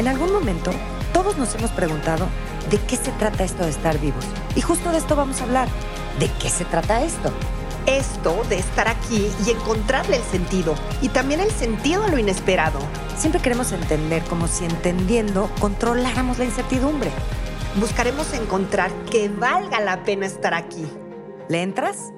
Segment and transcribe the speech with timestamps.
[0.00, 0.70] En algún momento,
[1.12, 2.26] todos nos hemos preguntado
[2.70, 4.24] de qué se trata esto de estar vivos.
[4.56, 5.68] Y justo de esto vamos a hablar.
[6.18, 7.30] ¿De qué se trata esto?
[7.84, 10.74] Esto de estar aquí y encontrarle el sentido.
[11.02, 12.78] Y también el sentido a lo inesperado.
[13.18, 17.10] Siempre queremos entender como si entendiendo controláramos la incertidumbre.
[17.76, 20.86] Buscaremos encontrar que valga la pena estar aquí.
[21.50, 22.10] ¿Le entras?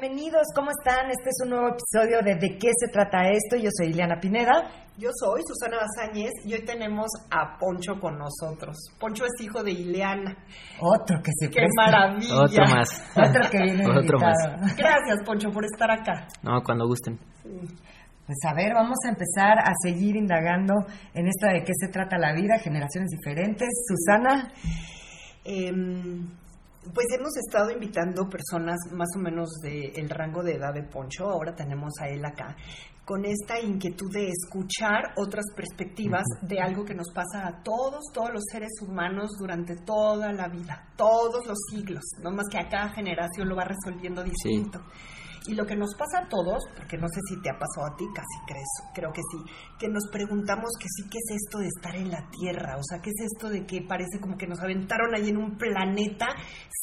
[0.00, 1.10] Bienvenidos, ¿cómo están?
[1.10, 3.56] Este es un nuevo episodio de ¿De qué se trata esto?
[3.56, 4.68] Yo soy Ileana Pineda.
[4.98, 8.76] Yo soy Susana Bazáñez y hoy tenemos a Poncho con nosotros.
[9.00, 10.36] Poncho es hijo de Ileana.
[10.80, 11.82] Otro que se ¡Qué presta.
[11.86, 12.42] maravilla!
[12.42, 12.88] Otro más.
[13.16, 14.56] Otro que viene Otro invitado.
[14.76, 16.28] Gracias, Poncho, por estar acá.
[16.42, 17.18] No, cuando gusten.
[18.26, 20.74] Pues a ver, vamos a empezar a seguir indagando
[21.14, 23.68] en esto de qué se trata la vida, generaciones diferentes.
[23.88, 24.52] Susana,
[25.48, 26.26] Em,
[26.94, 31.54] pues hemos estado invitando personas más o menos del rango de edad de Poncho, ahora
[31.54, 32.56] tenemos a él acá,
[33.04, 38.30] con esta inquietud de escuchar otras perspectivas de algo que nos pasa a todos, todos
[38.32, 42.88] los seres humanos durante toda la vida, todos los siglos, no más que a cada
[42.88, 44.80] generación lo va resolviendo distinto.
[45.48, 47.96] Y lo que nos pasa a todos, porque no sé si te ha pasado a
[47.96, 49.38] ti, casi crees, creo que sí,
[49.78, 52.76] que nos preguntamos que sí, ¿qué es esto de estar en la Tierra?
[52.76, 55.56] O sea, ¿qué es esto de que parece como que nos aventaron ahí en un
[55.56, 56.26] planeta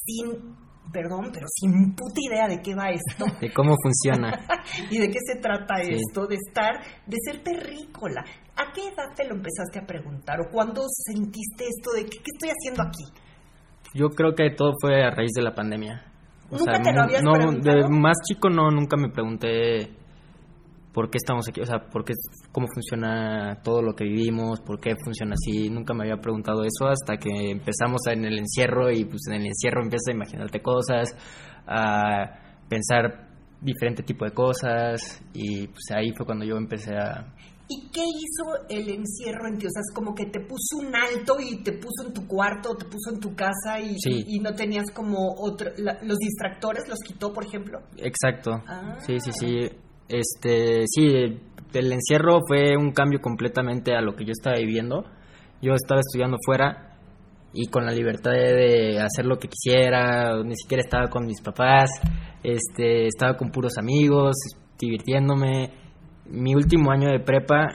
[0.06, 0.56] sin,
[0.92, 3.26] perdón, pero sin puta idea de qué va esto?
[3.42, 4.32] De cómo funciona.
[4.90, 5.94] ¿Y de qué se trata Sí.
[5.96, 6.28] esto?
[6.28, 8.24] De estar, de ser terrícola.
[8.56, 10.40] ¿A qué edad te lo empezaste a preguntar?
[10.40, 13.04] ¿O cuándo sentiste esto de qué estoy haciendo aquí?
[13.94, 16.13] Yo creo que todo fue a raíz de la pandemia.
[16.60, 17.78] ¿Nunca te lo mu- habías no, preguntado?
[17.78, 19.90] de más chico no, nunca me pregunté
[20.94, 22.14] por qué estamos aquí, o sea, por qué,
[22.52, 25.70] cómo funciona todo lo que vivimos, por qué funciona así.
[25.70, 29.48] Nunca me había preguntado eso hasta que empezamos en el encierro y pues en el
[29.48, 31.16] encierro empiezas a imaginarte cosas,
[31.66, 33.28] a pensar
[33.60, 37.26] diferente tipo de cosas y pues ahí fue cuando yo empecé a
[37.70, 39.66] ¿Y qué hizo el encierro en ti?
[39.68, 42.76] O sea, es como que te puso un alto y te puso en tu cuarto,
[42.76, 44.24] te puso en tu casa y, Sí.
[44.28, 47.80] y, y no tenías como otro, la- los distractores, los quitó, por ejemplo.
[47.98, 48.52] Exacto.
[48.68, 48.98] Ah.
[49.06, 49.70] Sí, sí, sí.
[50.10, 51.06] Este, sí,
[51.74, 55.06] el encierro fue un cambio completamente a lo que yo estaba viviendo.
[55.62, 56.98] Yo estaba estudiando fuera
[57.54, 61.42] y con la libertad de, de hacer lo que quisiera, ni siquiera estaba con mis
[61.42, 61.90] papás,
[62.44, 64.36] este, estaba con puros amigos,
[64.78, 65.82] divirtiéndome.
[66.26, 67.68] Mi último año de prepa,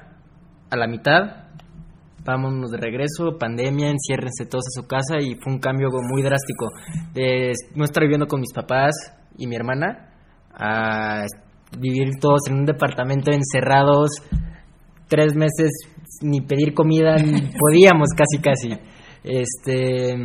[0.70, 1.48] a la mitad,
[2.24, 6.66] vámonos de regreso, pandemia, enciérrense todos a su casa y fue un cambio muy drástico
[7.14, 8.94] de no estar viviendo con mis papás
[9.38, 10.10] y mi hermana
[10.52, 11.24] a
[11.78, 14.10] vivir todos en un departamento encerrados
[15.08, 15.70] tres meses
[16.22, 18.78] ni pedir comida ni podíamos casi casi
[19.22, 20.16] este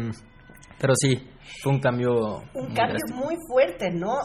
[0.79, 1.29] pero sí
[1.61, 2.11] fue un cambio
[2.53, 3.19] Un muy cambio drástico.
[3.25, 4.16] muy fuerte, ¿no?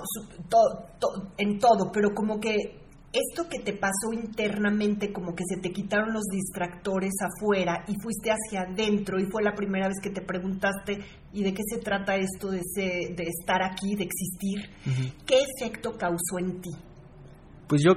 [1.36, 2.77] En todo, pero como que
[3.12, 8.30] esto que te pasó internamente, como que se te quitaron los distractores afuera y fuiste
[8.30, 10.98] hacia adentro y fue la primera vez que te preguntaste,
[11.32, 15.14] ¿y de qué se trata esto de, se- de estar aquí, de existir?
[15.26, 16.70] ¿Qué efecto causó en ti?
[17.66, 17.92] Pues yo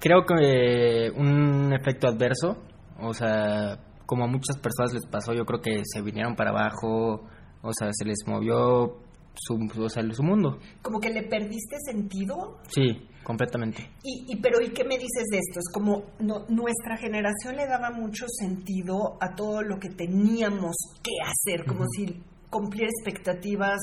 [0.00, 2.62] creo que eh, un efecto adverso,
[3.00, 7.22] o sea, como a muchas personas les pasó, yo creo que se vinieron para abajo,
[7.62, 8.96] o sea, se les movió
[9.34, 10.58] su, o sea, su mundo.
[10.82, 13.90] Como que le perdiste sentido Sí, completamente.
[14.02, 15.60] Y, y- pero ¿y qué me dices de esto?
[15.60, 21.12] Es como no- nuestra generación le daba mucho sentido a todo lo que teníamos que
[21.24, 23.78] hacer, como si cumplir expectativas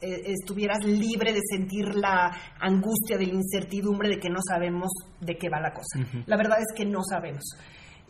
[0.00, 2.30] eh, estuvieras libre de sentir la
[2.60, 4.90] angustia de la incertidumbre de que no sabemos
[5.20, 5.98] de qué va la cosa.
[6.26, 7.42] La verdad es que no sabemos.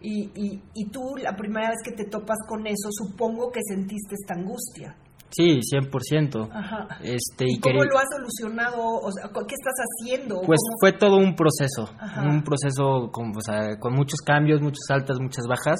[0.01, 4.17] Y, y, y tú, la primera vez que te topas con eso, supongo que sentiste
[4.17, 4.97] esta angustia.
[5.37, 6.49] Sí, 100%.
[6.53, 6.87] Ajá.
[7.03, 8.83] Este, ¿Y cómo quería- lo has solucionado?
[9.03, 10.37] O sea, ¿Qué estás haciendo?
[10.47, 12.23] Pues ¿Cómo- fue todo un proceso, Ajá.
[12.29, 15.79] un proceso con, o sea, con muchos cambios, muchas altas, muchas bajas.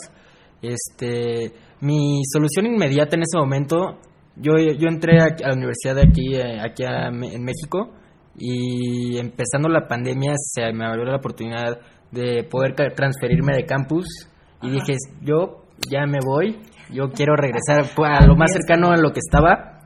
[0.63, 3.99] Este, mi solución inmediata en ese momento,
[4.37, 7.93] yo, yo entré a, la universidad de aquí, eh, aquí a en México
[8.37, 11.79] y empezando la pandemia se me abrió la oportunidad
[12.11, 14.07] de poder transferirme de campus
[14.63, 14.75] y Ajá.
[14.77, 16.59] dije, yo ya me voy,
[16.91, 19.81] yo quiero regresar a lo más cercano a lo que estaba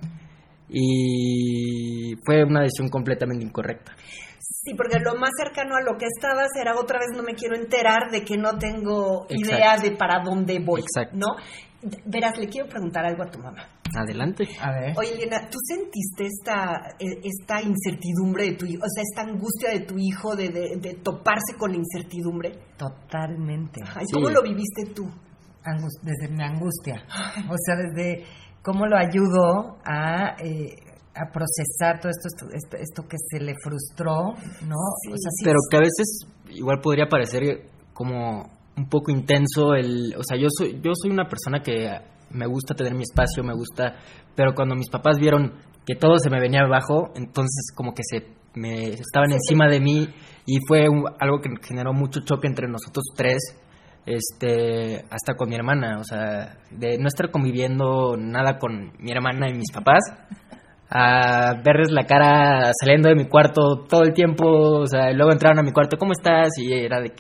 [0.69, 3.93] y fue una decisión completamente incorrecta.
[4.41, 7.57] Sí, porque lo más cercano a lo que estabas era otra vez no me quiero
[7.57, 9.55] enterar de que no tengo Exacto.
[9.57, 11.17] idea de para dónde voy, Exacto.
[11.17, 11.37] ¿no?
[12.07, 13.65] Verás, le quiero preguntar algo a tu mamá.
[13.97, 14.47] Adelante.
[14.61, 14.95] a ver.
[14.99, 19.71] Oye, Elena, ¿tú sentiste esta, eh, esta incertidumbre de tu hijo, o sea, esta angustia
[19.71, 22.53] de tu hijo de, de- de toparse con la incertidumbre?
[22.77, 23.81] Totalmente.
[23.95, 24.13] Ay, Sí.
[24.13, 25.09] ¿Cómo lo viviste tú?
[26.03, 27.03] Desde mi angustia.
[27.49, 28.25] O sea, desde
[28.63, 30.77] cómo lo ayudo a, eh,
[31.15, 34.35] a procesar todo esto, esto, que se le frustró,
[34.67, 34.77] ¿no?
[35.03, 39.75] Sí, o sea, sí, Pero que a veces igual podría parecer como un poco intenso
[39.75, 41.91] el, o sea, yo soy yo soy una persona que
[42.31, 43.97] me gusta tener mi espacio, me gusta,
[44.37, 45.55] pero cuando mis papás vieron
[45.85, 50.09] que todo se me venía abajo, entonces como que se me estaban encima de mí
[50.47, 50.87] y fue
[51.19, 53.39] algo que generó mucho choque entre nosotros tres,
[54.09, 59.49] este, hasta con mi hermana, o sea, de no estar conviviendo nada con mi hermana
[59.51, 60.01] y mis papás,
[60.91, 65.59] a verles la cara saliendo de mi cuarto todo el tiempo, o sea, luego entraron
[65.59, 66.49] a mi cuarto, ¿cómo estás?
[66.59, 67.13] Y era de.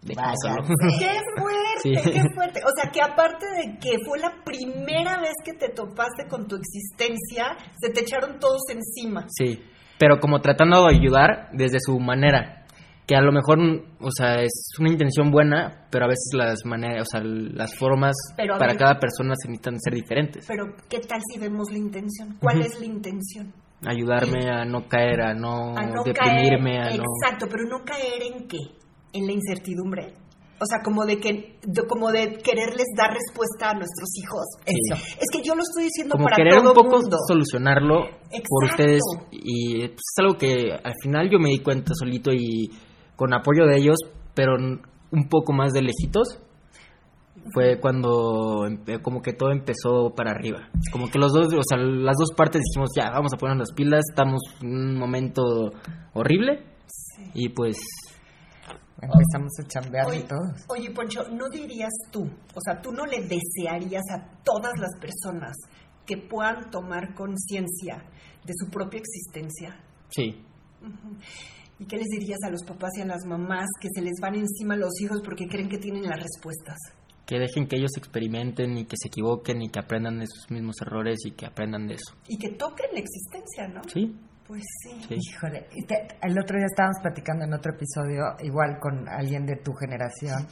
[0.00, 0.20] De ¡Qué
[1.40, 2.10] fuerte!
[2.12, 2.60] ¡Qué fuerte!
[2.64, 6.54] O sea, que aparte de que fue la primera vez que te topaste con tu
[6.54, 9.26] existencia, se te echaron todos encima.
[9.28, 9.60] Sí,
[9.98, 12.57] pero como tratando de ayudar desde su manera
[13.08, 13.58] que a lo mejor,
[14.00, 18.14] o sea, es una intención buena, pero a veces las maneras, o sea, las formas
[18.36, 20.44] para cada persona se necesitan ser diferentes.
[20.46, 22.36] Pero, ¿qué tal si vemos la intención?
[22.38, 23.54] ¿Cuál es la intención?
[23.86, 25.72] Ayudarme a no caer, a no,
[26.04, 27.04] deprimirme, a no...
[27.22, 28.58] Exacto, pero no caer en qué?
[29.14, 30.12] En la incertidumbre.
[30.60, 31.56] O sea, como de que
[31.88, 34.44] como de quererles dar respuesta a nuestros hijos.
[34.66, 35.02] Eso.
[35.18, 38.10] Es que yo lo estoy diciendo como para querer un poco solucionarlo
[38.50, 39.00] por ustedes
[39.30, 42.68] y pues, es algo que al final yo me di cuenta solito y
[43.18, 43.98] con apoyo de ellos,
[44.34, 46.40] pero un poco más de lejitos,
[47.52, 48.68] fue cuando
[49.02, 50.68] como que todo empezó para arriba.
[50.92, 53.72] Como que los dos, o sea, las dos partes dijimos, ya, vamos a poner las
[53.72, 55.42] pilas, estamos en un momento
[56.14, 56.62] horrible
[57.34, 57.76] y pues
[59.00, 60.38] empezamos a chambear y todo.
[60.68, 65.56] Oye, Poncho, ¿no dirías tú, o sea, tú no le desearías a todas las personas
[66.06, 68.04] que puedan tomar conciencia
[68.44, 69.76] de su propia existencia?
[70.10, 70.44] Sí.
[71.78, 74.34] ¿Y qué les dirías a los papás y a las mamás que se les van
[74.34, 76.76] encima los hijos porque creen que tienen las respuestas?
[77.24, 80.76] Que dejen que ellos experimenten y que se equivoquen y que aprendan de sus mismos
[80.80, 82.14] errores y que aprendan de eso.
[82.26, 83.82] Y que toquen la existencia, ¿no?
[83.84, 84.16] Sí.
[84.46, 85.14] Pues sí.
[85.14, 85.66] Híjole,
[86.22, 90.48] el otro día estábamos platicando en otro episodio, igual con alguien de tu generación,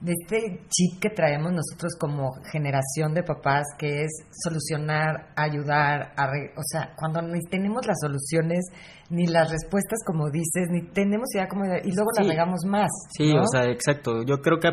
[0.00, 4.10] de este chip que traemos nosotros como generación de papás, que es
[4.42, 6.14] solucionar, ayudar,
[6.56, 8.64] o sea, cuando ni tenemos las soluciones,
[9.10, 12.88] ni las respuestas como dices, ni tenemos idea cómo, y luego las regamos más.
[13.10, 14.22] Sí, o sea, exacto.
[14.24, 14.70] Yo creo que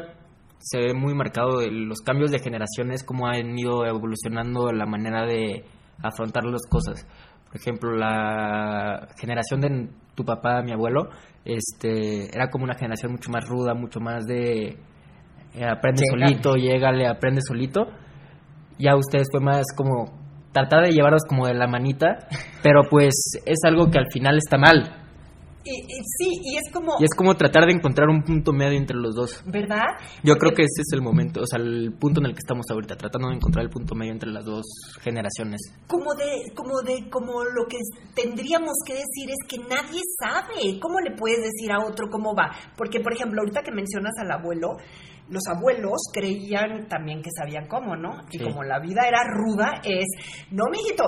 [0.59, 5.65] se ve muy marcado los cambios de generaciones, cómo han ido evolucionando la manera de
[6.01, 7.05] afrontar las cosas.
[7.47, 11.09] Por ejemplo, la generación de tu papá, mi abuelo,
[11.43, 14.77] este, era como una generación mucho más ruda, mucho más de
[15.53, 17.87] eh, aprende solito, llégale, aprende solito.
[18.79, 20.05] Ya ustedes fue más como
[20.51, 22.27] tratar de llevarlos como de la manita,
[22.63, 23.13] pero pues
[23.45, 25.03] es algo que al final está mal.
[25.67, 26.93] Y, sí, y es como...
[26.99, 29.43] Y es como tratar de encontrar un punto medio entre los dos.
[29.45, 29.99] ¿Verdad?
[30.23, 32.65] Yo creo que ese es el momento, o sea, el punto en el que estamos
[32.71, 34.65] ahorita, tratando de encontrar el punto medio entre las dos
[35.01, 35.59] generaciones.
[35.87, 37.77] Como de, como de, como lo que
[38.15, 40.79] tendríamos que decir es que nadie sabe.
[40.79, 42.51] ¿Cómo le puedes decir a otro cómo va?
[42.77, 44.77] Porque, por ejemplo, ahorita que mencionas al abuelo,
[45.29, 48.23] los abuelos creían también que sabían cómo, ¿no?
[48.31, 50.05] Y como la vida era ruda, es,
[50.51, 51.03] no, mijito,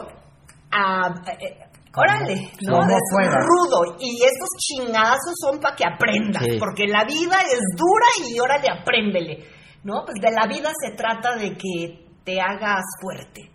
[0.72, 1.08] a,
[1.40, 2.82] eh, órale, ¿no?
[2.82, 3.96] Es rudo.
[4.00, 9.46] Y esos chingazos son para que aprendas, porque la vida es dura y órale, apréndele,
[9.84, 10.04] ¿no?
[10.06, 13.52] Pues de la vida se trata de que te hagas fuerte.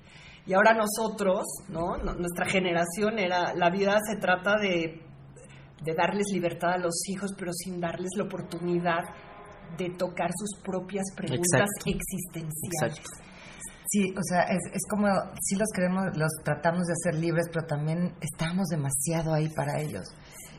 [0.46, 1.96] Y ahora nosotros, ¿no?
[1.96, 5.00] Nuestra generación era, la vida se trata de,
[5.82, 9.04] de darles libertad a los hijos, pero sin darles la oportunidad
[9.76, 13.02] de tocar sus propias preguntas existenciales.
[13.86, 15.06] Sí, o sea, es, es como,
[15.40, 20.04] sí los queremos, los tratamos de hacer libres, pero también estamos demasiado ahí para ellos.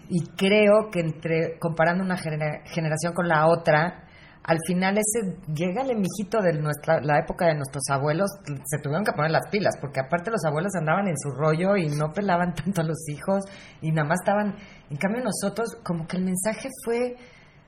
[0.10, 4.06] Y creo que entre, comparando una generación con la otra,
[4.44, 8.30] al final ese, llega el mijito de nuestra, la época de nuestros abuelos,
[8.66, 11.90] se tuvieron que poner las pilas, porque aparte los abuelos andaban en su rollo y
[11.90, 13.44] no pelaban tanto a los hijos
[13.82, 14.56] y nada más estaban,
[14.92, 17.16] en cambio nosotros, como que el mensaje fue,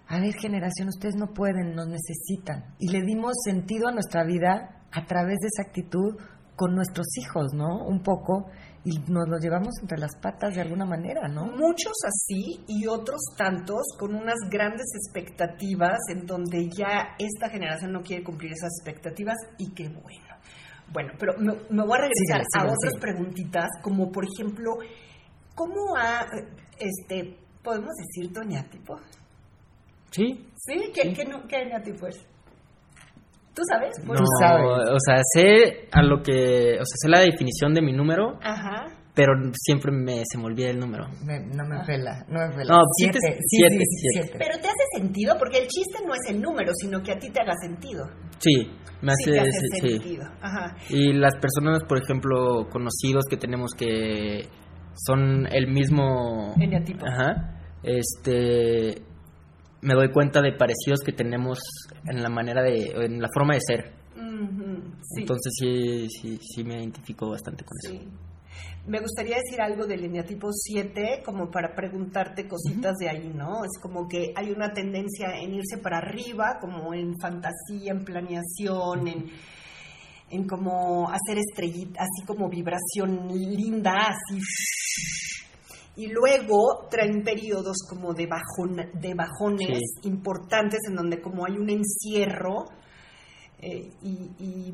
[0.10, 2.76] a ver generación, ustedes no pueden, nos necesitan.
[2.80, 6.16] Y le dimos sentido a nuestra vida a través de esa actitud
[6.56, 7.86] con nuestros hijos, ¿no?
[7.86, 8.50] Un poco,
[8.84, 11.46] y nos lo llevamos entre las patas de alguna manera, ¿no?
[11.46, 18.02] Muchos así y otros tantos con unas grandes expectativas en donde ya esta generación no
[18.02, 20.38] quiere cumplir esas expectativas y qué bueno.
[20.92, 24.78] Bueno, pero me, voy a regresar a otras preguntitas, como por ejemplo,
[25.54, 26.26] ¿cómo ha,
[26.80, 28.32] este, podemos decir
[28.70, 28.98] tipo
[30.17, 30.33] Sí.
[30.55, 30.74] ¿Sí?
[30.95, 32.17] ¿Qué, ¿qué, tipo es?
[33.53, 33.93] ¿Tú sabes?
[34.03, 38.39] No, o sea, sé a lo que, o sea, sé la definición de mi número.
[38.41, 38.88] Ajá.
[39.13, 41.07] Pero siempre me, se me olvida el número.
[41.07, 42.75] no me pela, no me pela.
[42.75, 46.71] No, siete, siete, siete, Pero te hace sentido porque el chiste no es el número,
[46.75, 48.05] sino que a ti te haga sentido.
[48.39, 48.71] Sí,
[49.01, 50.25] me hace, sí, hace sentido.
[50.41, 50.75] Ajá.
[50.89, 54.47] Y las personas, por ejemplo, conocidos que tenemos que
[55.05, 56.53] son el mismo...
[56.59, 57.05] Eneatipo.
[57.07, 57.59] Ajá.
[57.81, 59.07] Este
[59.88, 61.60] me doy cuenta de parecidos que tenemos
[62.06, 63.94] en la manera de, en la forma de ser.
[65.15, 68.06] Entonces sí, sí, sí me identifico bastante con eso.
[68.86, 73.63] Me gustaría decir algo del lineatipo 7, como para preguntarte cositas de ahí, ¿no?
[73.63, 79.08] Es como que hay una tendencia en irse para arriba, como en fantasía, en planeación,
[79.08, 79.25] en,
[80.29, 84.41] en como hacer estrellita, así como vibración linda, así.
[85.98, 91.70] Y luego traen periodos como de, bajón, de bajones importantes en donde como hay un
[91.70, 92.66] encierro
[93.60, 94.72] eh, y,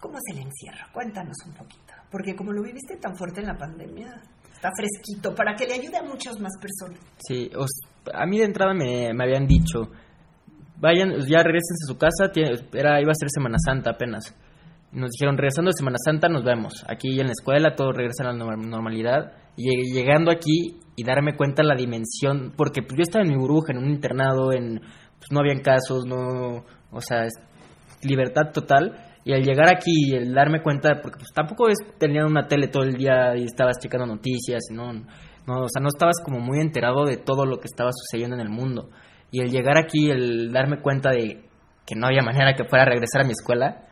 [0.00, 0.86] ¿Cómo es el encierro?
[0.92, 1.94] Cuéntanos un poquito.
[2.10, 4.20] Porque como lo viviste tan fuerte en la pandemia,
[4.52, 7.00] está fresquito para que le ayude a muchas más personas.
[7.26, 7.50] Sí,
[8.12, 9.88] a mí de entrada me, me habían dicho,
[10.78, 12.30] vayan, ya regresen a su casa,
[12.74, 14.34] era, iba a ser Semana Santa apenas.
[14.94, 16.84] Nos dijeron, regresando de Semana Santa nos vemos.
[16.88, 19.32] Aquí en la escuela todo regresa a la normalidad.
[19.56, 23.72] Y llegando aquí y darme cuenta la dimensión, porque pues, yo estaba en mi burbuja,
[23.72, 27.26] en un internado, en pues, no habían casos, no, o sea,
[28.02, 28.92] libertad total.
[29.24, 32.68] Y al llegar aquí y el darme cuenta, porque pues tampoco es, tenía una tele
[32.68, 36.60] todo el día y estabas checando noticias, no, no, o sea, no estabas como muy
[36.60, 38.90] enterado de todo lo que estaba sucediendo en el mundo.
[39.30, 41.48] Y el llegar aquí, el darme cuenta de
[41.86, 43.86] que no había manera que fuera a regresar a mi escuela,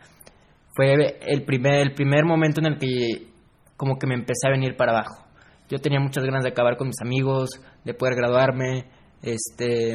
[0.75, 3.29] fue el primer, el primer momento en el que
[3.77, 5.27] como que me empecé a venir para abajo.
[5.69, 7.51] Yo tenía muchas ganas de acabar con mis amigos,
[7.85, 8.87] de poder graduarme,
[9.23, 9.95] este,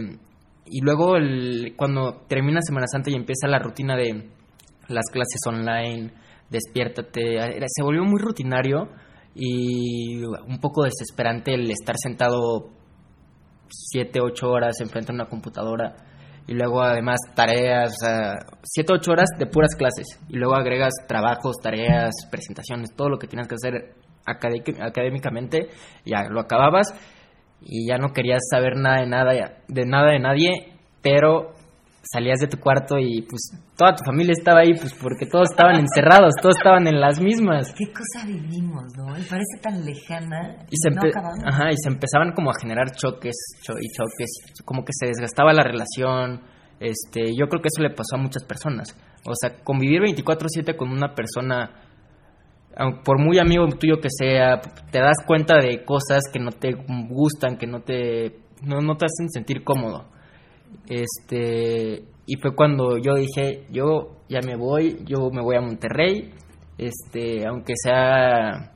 [0.66, 4.30] y luego el, cuando termina Semana Santa y empieza la rutina de
[4.88, 6.12] las clases online,
[6.50, 8.90] despiértate, se volvió muy rutinario
[9.36, 12.70] y un poco desesperante el estar sentado
[13.70, 15.96] siete, ocho horas enfrente a una computadora
[16.48, 20.08] y luego además tareas, o sea, siete, ocho horas de puras clases.
[20.30, 25.70] Y luego agregas trabajos, tareas, presentaciones, todo lo que tienes que hacer académicamente,
[26.06, 26.94] ya lo acababas
[27.62, 29.34] y ya no querías saber nada de nada,
[29.68, 31.54] de nada de nadie, pero
[32.12, 35.76] salías de tu cuarto y pues toda tu familia estaba ahí, pues porque todos estaban
[35.76, 37.74] encerrados, todos estaban en las mismas.
[37.74, 39.18] ¿Qué cosa vivimos, no?
[39.18, 40.66] Y parece tan lejana.
[40.70, 40.90] Y se,
[41.46, 45.64] Ajá, y se empezaban como a generar choques y choques, como que se desgastaba la
[45.64, 46.42] relación.
[46.80, 48.96] Este, yo creo que eso le pasó a muchas personas.
[49.26, 51.84] O sea, convivir 24/7 con una persona
[53.04, 54.62] por muy amigo tuyo que sea,
[54.92, 56.74] te das cuenta de cosas que no te
[57.10, 60.06] gustan, que no te, no, no te hacen sentir cómodo.
[60.88, 66.32] Este, y fue cuando yo dije, yo ya me voy, yo me voy a Monterrey,
[66.78, 68.74] este, aunque sea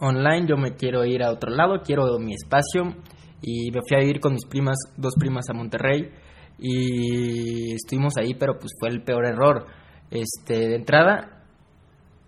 [0.00, 2.94] online, yo me quiero ir a otro lado, quiero mi espacio
[3.40, 6.10] y me fui a vivir con mis primas, dos primas a Monterrey
[6.58, 9.66] y estuvimos ahí, pero pues fue el peor error.
[10.10, 11.42] Este, de entrada,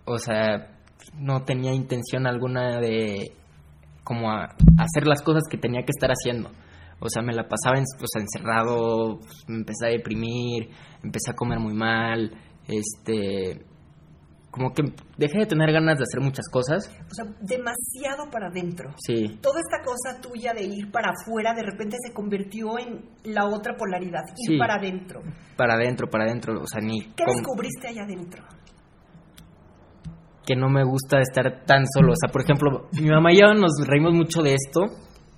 [0.05, 0.79] o sea,
[1.17, 3.31] no tenía intención alguna de
[4.03, 6.49] como hacer las cosas que tenía que estar haciendo.
[6.99, 7.83] O sea, me la pasaba en,
[8.19, 10.69] encerrado, pues, me empecé a deprimir,
[11.03, 12.31] empecé a comer muy mal,
[12.67, 13.65] este
[14.55, 14.83] como que
[15.17, 16.89] dejé de tener ganas de hacer muchas cosas.
[17.11, 18.93] O sea, demasiado para adentro.
[19.05, 19.37] Sí.
[19.41, 23.75] Toda esta cosa tuya de ir para afuera de repente se convirtió en la otra
[23.75, 25.21] polaridad, ir para adentro.
[25.57, 27.01] Para adentro, para adentro, o sea, ni...
[27.01, 28.43] ¿Qué descubriste allá adentro?
[30.45, 32.13] que no me gusta estar tan solo.
[32.13, 34.81] O sea, por ejemplo, mi mamá y yo nos reímos mucho de esto,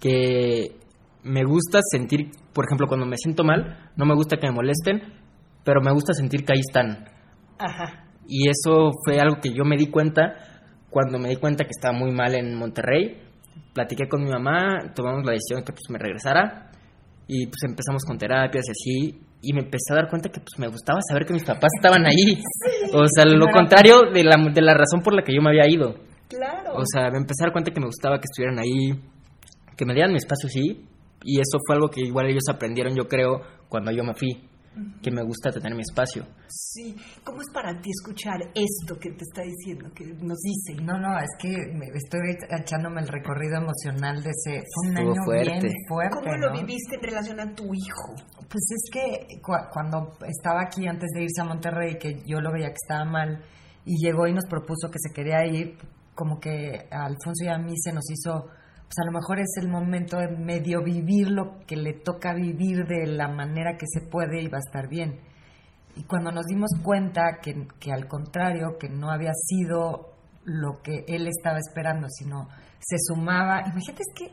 [0.01, 0.76] que
[1.27, 5.01] me gusta sentir, por ejemplo, cuando me siento mal, no me gusta que me molesten,
[5.63, 7.05] pero me gusta sentir que ahí están.
[7.59, 8.05] Ajá.
[8.27, 10.33] Y eso fue algo que yo me di cuenta
[10.89, 13.21] cuando me di cuenta que estaba muy mal en Monterrey.
[13.73, 16.71] Platiqué con mi mamá, tomamos la decisión de que pues me regresara
[17.27, 20.57] y pues empezamos con terapias y así y me empecé a dar cuenta que pues
[20.57, 22.41] me gustaba saber que mis papás estaban ahí.
[22.93, 25.69] o sea, lo contrario de la, de la razón por la que yo me había
[25.69, 25.95] ido.
[26.27, 26.75] Claro.
[26.75, 28.99] O sea, me empecé a dar cuenta que me gustaba que estuvieran ahí,
[29.77, 30.85] que me dieran mi espacio, sí.
[31.27, 34.47] Y eso fue algo que igual ellos aprendieron, yo creo, cuando yo me fui
[35.01, 36.23] que me gusta tener mi espacio.
[36.47, 40.81] Sí, ¿cómo es para ti escuchar esto que te está diciendo, que nos dice?
[40.81, 41.51] No, no, es que
[41.95, 44.63] estoy echándome el recorrido emocional de ese...
[44.71, 45.51] Fue un año fuerte.
[45.51, 46.15] bien fuerte.
[46.15, 48.15] ¿Cómo lo viviste en relación a tu hijo?
[48.47, 49.41] Pues es que
[49.73, 53.43] cuando estaba aquí antes de irse a Monterrey, que yo lo veía que estaba mal,
[53.83, 55.75] y llegó y nos propuso que se quería ir,
[56.13, 58.47] como que a Alfonso y a mí se nos hizo
[58.87, 62.85] pues a lo mejor es el momento de medio vivir lo que le toca vivir
[62.87, 65.19] de la manera que se puede y va a estar bien.
[65.95, 70.13] Y cuando nos dimos cuenta que, que al contrario, que no había sido
[70.45, 72.47] lo que él estaba esperando, sino
[72.79, 74.31] se sumaba, imagínate es que,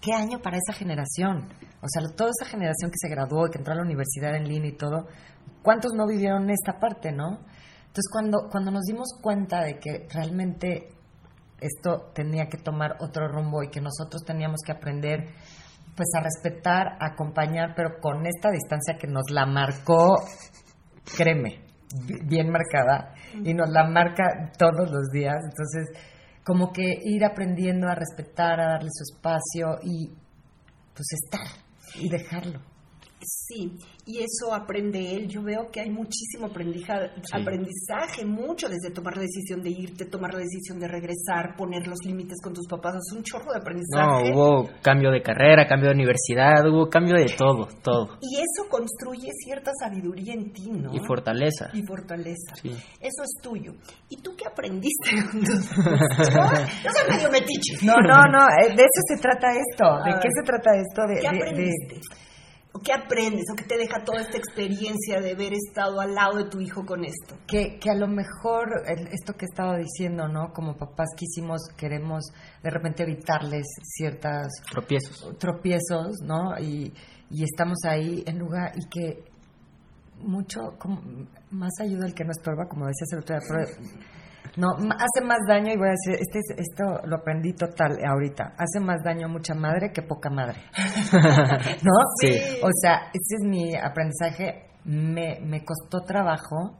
[0.00, 1.48] qué año para esa generación,
[1.80, 4.48] o sea, toda esa generación que se graduó y que entró a la universidad en
[4.48, 5.06] línea y todo,
[5.62, 7.38] ¿cuántos no vivieron esta parte, no?
[7.90, 10.88] Entonces, cuando, cuando nos dimos cuenta de que realmente
[11.60, 15.34] esto tenía que tomar otro rumbo y que nosotros teníamos que aprender
[15.96, 20.16] pues a respetar, a acompañar, pero con esta distancia que nos la marcó,
[21.16, 21.64] créeme,
[22.26, 25.36] bien marcada, y nos la marca todos los días.
[25.42, 25.88] Entonces,
[26.44, 30.08] como que ir aprendiendo a respetar, a darle su espacio y
[30.94, 31.46] pues estar
[31.96, 32.60] y dejarlo.
[33.22, 33.78] Sí,
[34.10, 35.28] y eso aprende él.
[35.28, 40.34] Yo veo que hay muchísimo aprendizaje, aprendizaje, mucho desde tomar la decisión de irte, tomar
[40.34, 42.96] la decisión de regresar, poner los límites con tus papás.
[42.96, 44.30] Es un chorro de aprendizaje.
[44.30, 48.18] No, hubo cambio de carrera, cambio de universidad, hubo cambio de todo, todo.
[48.20, 50.92] Y eso construye cierta sabiduría en ti, ¿no?
[50.92, 51.70] Y fortaleza.
[51.72, 52.54] Y fortaleza.
[52.60, 52.70] Sí.
[52.70, 53.72] Eso es tuyo.
[54.08, 55.10] ¿Y tú qué aprendiste?
[55.14, 57.78] yo, soy medio metiche.
[57.84, 59.84] No, no, no, eh, de eso se trata esto.
[60.04, 61.06] ¿De qué se trata esto?
[61.06, 62.00] De, ¿Qué aprendiste?
[62.72, 63.44] ¿O qué aprendes?
[63.52, 66.86] ¿O qué te deja toda esta experiencia de haber estado al lado de tu hijo
[66.86, 67.36] con esto?
[67.46, 70.52] Que, que a lo mejor esto que he estado diciendo, ¿no?
[70.52, 72.22] Como papás quisimos, queremos
[72.62, 74.48] de repente evitarles ciertas...
[74.70, 75.36] Tropiezos.
[75.38, 76.56] Tropiezos, ¿no?
[76.60, 76.92] Y,
[77.30, 79.24] y estamos ahí en lugar y que
[80.22, 81.02] mucho, como,
[81.50, 83.66] más ayuda el que no estorba, como decías el otro día,
[84.56, 88.80] no, hace más daño, y voy a decir, este, esto lo aprendí total ahorita, hace
[88.80, 90.60] más daño mucha madre que poca madre.
[91.82, 91.92] ¿No?
[92.20, 92.40] Sí.
[92.62, 94.70] O sea, ese es mi aprendizaje.
[94.84, 96.78] Me, me costó trabajo.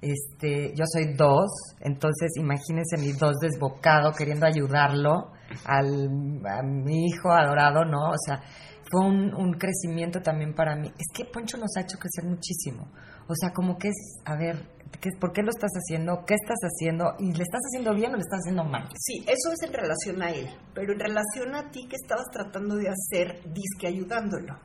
[0.00, 1.50] Este, yo soy dos,
[1.80, 5.32] entonces imagínense mi dos desbocado queriendo ayudarlo
[5.64, 6.08] al,
[6.46, 8.10] a mi hijo adorado, ¿no?
[8.10, 8.42] O sea,
[8.90, 10.88] fue un, un crecimiento también para mí.
[10.88, 12.88] Es que Poncho nos ha hecho crecer muchísimo.
[13.26, 14.75] O sea, como que es, a ver,
[15.20, 16.24] ¿por qué lo estás haciendo?
[16.26, 17.14] ¿Qué estás haciendo?
[17.18, 18.88] ¿Y le estás haciendo bien o le estás haciendo mal?
[18.98, 20.48] Sí, eso es en relación a él.
[20.74, 24.58] Pero en relación a ti, ¿qué estabas tratando de hacer, disque ayudándolo?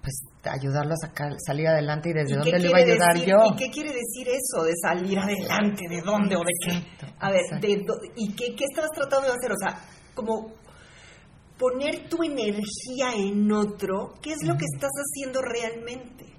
[0.00, 3.54] Pues ayudarlo a sacar, salir adelante y desde dónde le iba a ayudar yo.
[3.54, 5.88] ¿Y qué quiere decir eso de salir adelante?
[5.88, 7.06] ¿De dónde o de qué?
[7.18, 7.42] A ver,
[8.16, 9.52] ¿y qué, qué estabas tratando de hacer?
[9.52, 9.80] O sea,
[10.14, 10.52] como
[11.58, 16.33] poner tu energía en otro, ¿qué es lo que estás haciendo realmente?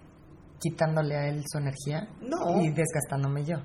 [0.60, 2.62] Quitándole a él su energía no.
[2.62, 3.58] y desgastándome yo.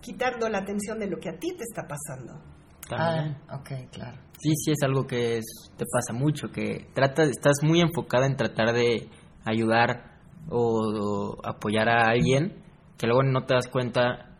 [0.00, 2.40] Quitando la atención de lo que a ti te está pasando.
[2.88, 3.36] También.
[3.48, 4.18] Ah, ok, claro.
[4.38, 5.40] Sí, sí, es algo que
[5.76, 9.08] te pasa mucho, que trata, estás muy enfocada en tratar de
[9.44, 12.62] ayudar o, apoyar a alguien,
[12.98, 14.36] que luego no te das cuenta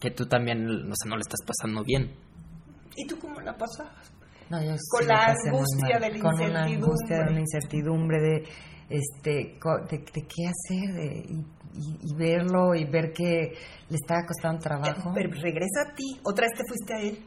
[0.00, 2.14] que tú también, o sea, no le estás pasando bien.
[2.96, 3.56] ¿Y tú cómo la?
[4.50, 6.44] No, yo con la angustia de la con incertidumbre.
[6.44, 8.42] Con la angustia de una incertidumbre de
[8.90, 11.24] este, de, de qué hacer de,
[11.74, 13.52] y, verlo y ver que
[13.88, 15.12] le estaba costando trabajo.
[15.14, 17.24] Pero regresa a ti, otra vez te fuiste a él.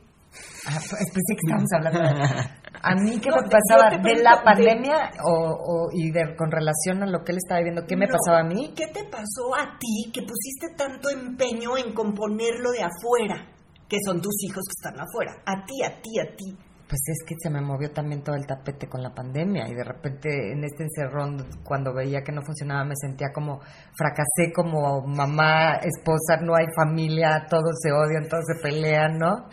[0.68, 2.00] Ah, pues pensé que estábamos hablando.
[2.86, 3.96] A mí, ¿qué me pasaba?
[3.96, 7.86] ¿De la pandemia o, o, y de, con relación a lo que él estaba viviendo?
[7.88, 8.74] ¿Qué me pasaba a mí?
[8.76, 13.48] ¿Qué te pasó a ti que pusiste tanto empeño en componerlo de afuera?
[13.88, 15.32] Que son tus hijos que están afuera.
[15.46, 18.46] A ti, a ti, a ti pues es que se me movió también todo el
[18.46, 22.86] tapete con la pandemia y de repente en este encerrón cuando veía que no funcionaba
[22.86, 23.62] me sentía como
[23.98, 29.50] fracasé como mamá, esposa, no hay familia, todos se odian, todos se pelean, ¿no?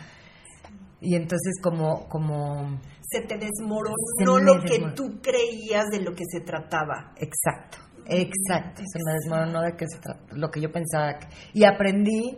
[0.99, 6.41] Y entonces como como se te desmoronó lo que tú creías de lo que se
[6.41, 7.15] trataba.
[7.17, 7.79] Exacto.
[8.05, 9.97] Exacto, se me desmoronó de que se
[10.37, 11.17] lo que yo pensaba
[11.53, 12.37] y aprendí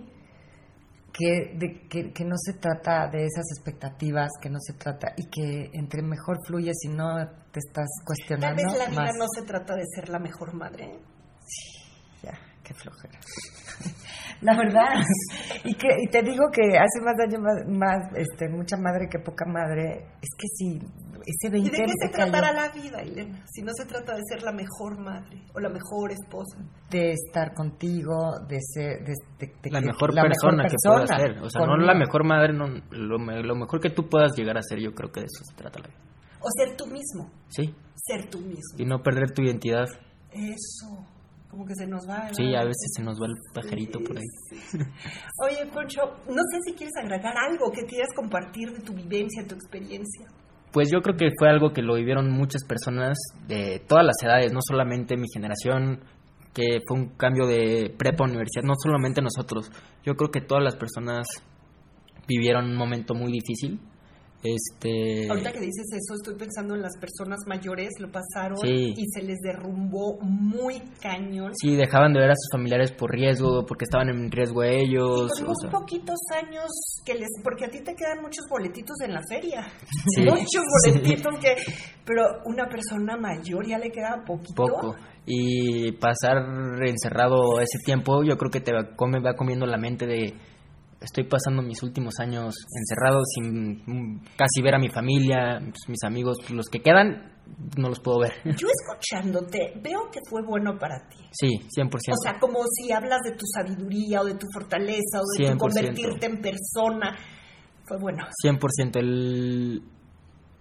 [1.13, 5.29] que, de, que, que, no se trata de esas expectativas, que no se trata y
[5.29, 7.15] que entre mejor fluyes y no
[7.51, 8.61] te estás cuestionando.
[8.61, 10.99] Tal vez la vida no se trata de ser la mejor madre.
[11.45, 11.83] Sí,
[12.23, 13.19] ya, qué flojera.
[14.43, 14.93] La verdad.
[15.63, 19.19] y que y te digo que hace más daño más, más, este, mucha madre que
[19.19, 20.05] poca madre.
[20.21, 20.79] Es que sí,
[21.25, 23.43] ese 20 ¿Y de qué se tratará la vida, Elena?
[23.49, 26.57] Si no se trata de ser la mejor madre o la mejor esposa.
[26.89, 29.03] De estar contigo, de ser...
[29.05, 31.39] De, la, mejor, la persona que puedas ser.
[31.41, 34.61] O sea, no la mejor madre, no, lo, lo, mejor que tú puedas llegar a
[34.61, 35.99] ser, yo creo que de eso se trata la vida.
[36.39, 37.31] O ser tú mismo.
[37.47, 37.73] Sí.
[37.95, 38.77] Ser tú mismo.
[38.77, 39.87] Y no perder tu identidad.
[40.31, 41.12] Eso
[41.53, 42.33] como que se nos va.
[42.33, 44.25] Sí, a veces se nos va el pajarito por ahí.
[45.45, 49.53] Oye, Concho, no sé si quieres agregar algo que quieras compartir de tu vivencia, tu
[49.53, 50.25] experiencia.
[50.71, 54.51] Pues yo creo que fue algo que lo vivieron muchas personas de todas las edades,
[54.51, 55.99] no solamente mi generación,
[56.55, 59.69] que fue un cambio de prepa a universidad, no solamente nosotros.
[60.03, 61.27] Yo creo que todas las personas
[62.27, 63.79] vivieron un momento muy difícil
[64.43, 65.29] este...
[65.29, 69.39] Ahorita que dices eso, estoy pensando en las personas mayores, lo pasaron y se les
[69.39, 71.53] derrumbó muy cañón.
[71.55, 75.31] Sí, dejaban de ver a sus familiares por riesgo, porque estaban en riesgo ellos.
[75.39, 76.67] Y con poquitos años
[77.05, 77.29] que les...
[77.43, 79.65] Porque a ti te quedan muchos boletitos en la feria.
[80.17, 81.55] muchos boletitos que...
[82.05, 84.55] Pero una persona mayor ya le queda poquito.
[84.55, 84.95] Poco.
[85.25, 86.37] Y pasar
[86.85, 90.33] encerrado ese tiempo, yo creo que te va, come, va comiendo la mente de
[91.03, 96.03] estoy pasando mis últimos años encerrado sin mm, casi ver a mi familia, pues, mis
[96.03, 97.33] amigos, pues, los que quedan,
[97.77, 98.33] no los puedo ver.
[98.45, 101.17] Yo escuchándote, veo que fue bueno para ti.
[101.31, 101.89] Sí, 100%.
[101.91, 105.53] O sea, como si hablas de tu sabiduría o de tu fortaleza o de tu
[105.53, 105.57] 100%.
[105.57, 107.17] convertirte en persona.
[107.85, 108.25] Fue bueno.
[108.43, 108.97] 100%.
[108.97, 109.83] El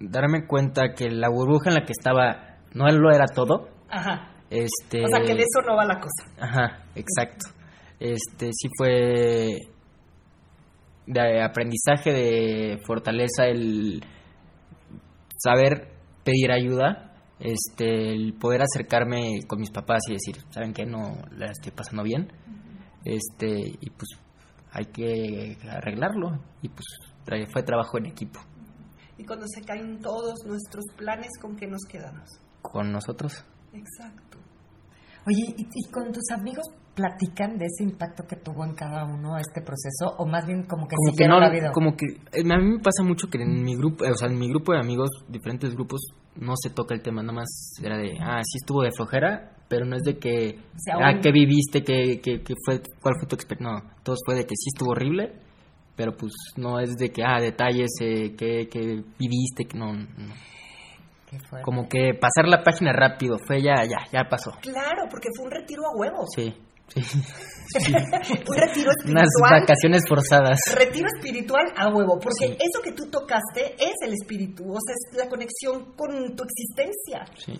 [0.00, 3.68] darme cuenta que la burbuja en la que estaba no lo era todo.
[3.88, 4.28] Ajá.
[4.50, 6.30] Este, O sea, que de eso no va la cosa.
[6.38, 7.48] Ajá, exacto.
[7.98, 9.56] Este sí fue
[11.06, 14.02] de aprendizaje, de fortaleza, el
[15.38, 15.88] saber
[16.24, 21.46] pedir ayuda, este, el poder acercarme con mis papás y decir, saben que no la
[21.46, 22.28] estoy pasando bien,
[23.04, 24.08] este, y pues
[24.70, 26.84] hay que arreglarlo y pues
[27.26, 28.40] tra- fue trabajo en equipo
[29.18, 32.28] Y cuando se caen todos nuestros planes, ¿con qué nos quedamos?
[32.62, 33.44] con nosotros.
[33.72, 34.38] Exacto.
[35.26, 39.38] Oye, ¿y, y con tus amigos platican de ese impacto que tuvo en cada uno
[39.38, 40.14] este proceso?
[40.18, 41.72] ¿O más bien como que como que no la vida?
[41.72, 44.38] como que eh, a mí me pasa mucho que en mi grupo o sea en
[44.38, 46.00] mi grupo de amigos diferentes grupos
[46.36, 47.48] no se toca el tema nada más
[47.82, 51.12] era de ah sí estuvo de flojera pero no es de que O sea, ah
[51.14, 54.42] un- qué viviste qué, qué, qué fue cuál fue tu experiencia no todos fue de
[54.42, 55.32] que sí estuvo horrible
[55.96, 59.92] pero pues no es de que ah detalles eh, qué, qué viviste que no,
[61.64, 65.50] como que pasar la página rápido fue ya ya ya pasó Claro, porque fue un
[65.50, 66.28] retiro a huevos.
[66.34, 66.54] sí
[66.94, 69.60] sí, un retiro unas espiritual.
[69.60, 72.52] vacaciones forzadas Retiro espiritual a huevo, porque Sí.
[72.52, 77.24] eso que tú tocaste es el espíritu, o sea, es la conexión con tu existencia.
[77.36, 77.58] sí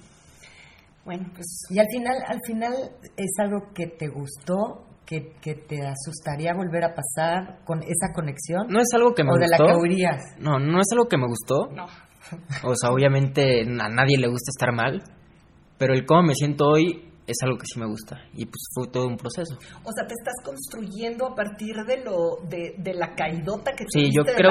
[1.05, 2.73] Bueno, pues Y al final, al final
[3.17, 8.67] es algo que te gustó, que, que te asustaría volver a pasar con esa conexión.
[8.69, 10.21] no es algo que me o de gustó la que huirías.
[10.39, 11.87] no no es algo que me gustó no.
[12.65, 15.03] O sea, obviamente a nadie le gusta estar mal,
[15.77, 18.17] pero el cómo me siento hoy es algo que sí me gusta.
[18.35, 19.55] Y pues fue todo un proceso.
[19.85, 24.11] O sea, te estás construyendo a partir de lo de, de la caidota que Sí,
[24.15, 24.51] yo tuviste de creo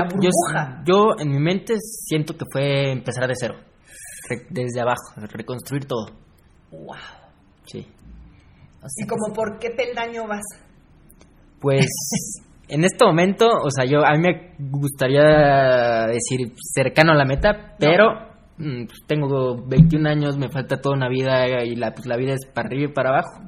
[0.54, 3.56] la que yo, en mi mente siento que fue empezar de cero,
[4.30, 6.06] re- desde abajo, reconstruir todo.
[6.72, 6.96] Wow.
[7.66, 7.86] Sí.
[8.84, 10.42] O sea, ¿Y como por qué peldaño vas?
[11.60, 11.86] Pues
[12.70, 17.76] en este momento, o sea, yo a mí me gustaría decir cercano a la meta,
[17.78, 18.31] pero
[19.08, 22.68] tengo 21 años, me falta toda una vida y la, pues, la vida es para
[22.68, 23.42] arriba y para abajo.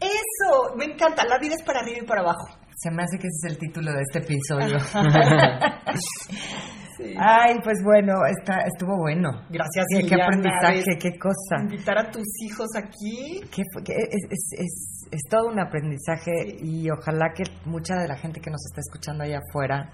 [0.00, 2.48] Eso, me encanta, la vida es para arriba y para abajo.
[2.76, 4.78] Se me hace que ese es el título de este episodio.
[6.94, 7.14] Sí.
[7.18, 9.30] Ay, pues bueno, está, estuvo bueno.
[9.48, 11.62] Gracias, Qué, qué aprendizaje, qué cosa.
[11.62, 13.40] Invitar a tus hijos aquí.
[13.50, 18.42] Que es, es, es, es todo un aprendizaje y ojalá que mucha de la gente
[18.42, 19.90] que nos está escuchando allá afuera,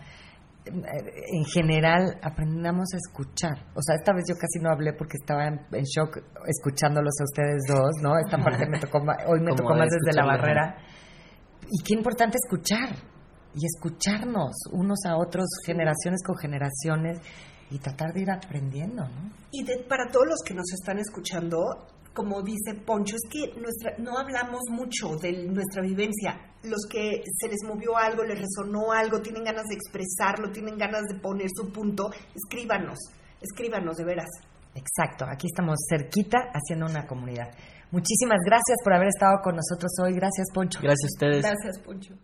[0.68, 3.66] en general, aprendamos a escuchar.
[3.74, 7.24] O sea, esta vez yo casi no hablé porque estaba en, en shock escuchándolos a
[7.24, 8.18] ustedes dos, ¿no?
[8.18, 10.76] Esta parte me tocó, hoy me tocó más desde la barrera.
[11.70, 12.90] Y qué importante escuchar
[13.54, 17.18] y escucharnos unos a otros, generaciones con generaciones
[17.70, 19.30] y tratar de ir aprendiendo, ¿no?
[19.52, 21.58] Y de- para todos los que nos están escuchando,
[22.18, 26.34] como dice Poncho, es que nuestra, no hablamos mucho de nuestra vivencia.
[26.64, 31.02] Los que se les movió algo, les resonó algo, tienen ganas de expresarlo, tienen ganas
[31.04, 32.98] de poner su punto, escríbanos,
[33.40, 34.28] escríbanos de veras.
[34.74, 37.50] Exacto, aquí estamos cerquita haciendo una comunidad.
[37.92, 40.14] Muchísimas gracias por haber estado con nosotros hoy.
[40.14, 40.80] Gracias, Poncho.
[40.82, 41.42] Gracias a ustedes.
[41.42, 42.14] Gracias, Poncho.